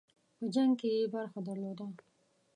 [0.37, 1.85] په جنګ کې یې برخه درلوده.